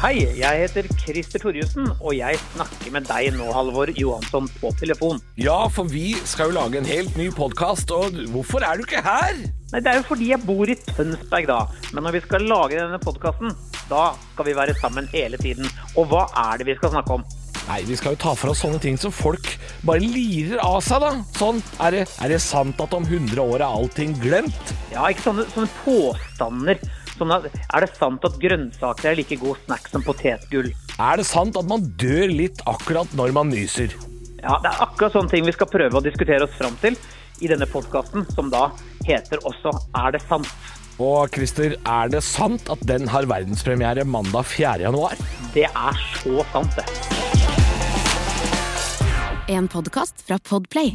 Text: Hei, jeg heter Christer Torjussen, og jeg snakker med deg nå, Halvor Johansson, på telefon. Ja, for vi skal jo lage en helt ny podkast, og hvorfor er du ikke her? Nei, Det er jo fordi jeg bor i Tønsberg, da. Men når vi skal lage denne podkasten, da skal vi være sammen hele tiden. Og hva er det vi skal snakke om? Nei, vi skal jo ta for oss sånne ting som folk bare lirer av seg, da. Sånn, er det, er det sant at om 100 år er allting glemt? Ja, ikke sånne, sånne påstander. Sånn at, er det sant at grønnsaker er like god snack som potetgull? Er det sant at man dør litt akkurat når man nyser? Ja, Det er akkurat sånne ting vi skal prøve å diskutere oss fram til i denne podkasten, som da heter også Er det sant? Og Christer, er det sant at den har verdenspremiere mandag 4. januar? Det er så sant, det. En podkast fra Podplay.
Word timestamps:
Hei, 0.00 0.22
jeg 0.32 0.60
heter 0.62 0.86
Christer 0.96 1.42
Torjussen, 1.42 1.90
og 2.00 2.14
jeg 2.16 2.38
snakker 2.54 2.92
med 2.94 3.04
deg 3.04 3.34
nå, 3.36 3.50
Halvor 3.52 3.90
Johansson, 3.92 4.46
på 4.56 4.70
telefon. 4.80 5.18
Ja, 5.36 5.66
for 5.68 5.90
vi 5.92 6.14
skal 6.24 6.48
jo 6.48 6.54
lage 6.56 6.78
en 6.80 6.88
helt 6.88 7.18
ny 7.20 7.26
podkast, 7.36 7.92
og 7.92 8.16
hvorfor 8.32 8.64
er 8.64 8.80
du 8.80 8.86
ikke 8.86 9.02
her? 9.04 9.42
Nei, 9.74 9.82
Det 9.84 9.92
er 9.92 9.98
jo 9.98 10.06
fordi 10.08 10.30
jeg 10.30 10.40
bor 10.46 10.72
i 10.72 10.78
Tønsberg, 10.86 11.50
da. 11.50 11.58
Men 11.92 12.08
når 12.08 12.16
vi 12.16 12.22
skal 12.24 12.48
lage 12.48 12.78
denne 12.80 13.00
podkasten, 13.02 13.52
da 13.90 14.06
skal 14.32 14.48
vi 14.48 14.56
være 14.56 14.78
sammen 14.80 15.10
hele 15.12 15.36
tiden. 15.36 15.68
Og 15.92 16.08
hva 16.08 16.24
er 16.46 16.62
det 16.62 16.70
vi 16.70 16.78
skal 16.80 16.94
snakke 16.96 17.18
om? 17.20 17.26
Nei, 17.68 17.82
vi 17.84 18.00
skal 18.00 18.16
jo 18.16 18.22
ta 18.24 18.32
for 18.32 18.54
oss 18.54 18.64
sånne 18.64 18.80
ting 18.80 18.96
som 18.98 19.12
folk 19.12 19.52
bare 19.84 20.00
lirer 20.00 20.64
av 20.64 20.80
seg, 20.80 21.04
da. 21.04 21.12
Sånn, 21.36 21.60
er 21.76 21.98
det, 21.98 22.06
er 22.24 22.32
det 22.32 22.40
sant 22.40 22.80
at 22.80 22.96
om 22.96 23.04
100 23.04 23.36
år 23.44 23.60
er 23.60 23.68
allting 23.68 24.16
glemt? 24.24 24.74
Ja, 24.94 25.04
ikke 25.12 25.28
sånne, 25.28 25.44
sånne 25.52 25.70
påstander. 25.84 26.80
Sånn 27.20 27.34
at, 27.34 27.50
er 27.52 27.84
det 27.84 27.92
sant 27.98 28.22
at 28.24 28.38
grønnsaker 28.40 29.10
er 29.10 29.18
like 29.18 29.36
god 29.42 29.58
snack 29.66 29.90
som 29.92 30.04
potetgull? 30.04 30.70
Er 30.96 31.20
det 31.20 31.26
sant 31.28 31.58
at 31.60 31.66
man 31.68 31.84
dør 32.00 32.32
litt 32.32 32.62
akkurat 32.70 33.12
når 33.18 33.34
man 33.36 33.52
nyser? 33.52 33.92
Ja, 34.40 34.56
Det 34.64 34.70
er 34.70 34.84
akkurat 34.86 35.12
sånne 35.12 35.28
ting 35.28 35.44
vi 35.44 35.52
skal 35.52 35.68
prøve 35.68 36.00
å 36.00 36.04
diskutere 36.04 36.46
oss 36.46 36.56
fram 36.56 36.78
til 36.80 36.96
i 37.44 37.48
denne 37.50 37.68
podkasten, 37.68 38.24
som 38.32 38.48
da 38.52 38.70
heter 39.04 39.40
også 39.48 39.72
Er 40.00 40.16
det 40.16 40.22
sant? 40.24 40.48
Og 41.00 41.32
Christer, 41.32 41.76
er 41.88 42.08
det 42.12 42.20
sant 42.24 42.68
at 42.72 42.80
den 42.88 43.08
har 43.08 43.28
verdenspremiere 43.28 44.04
mandag 44.04 44.48
4. 44.48 44.80
januar? 44.84 45.16
Det 45.52 45.68
er 45.68 46.02
så 46.20 46.44
sant, 46.52 46.76
det. 46.76 46.84
En 49.50 49.68
podkast 49.68 50.24
fra 50.24 50.38
Podplay. 50.38 50.92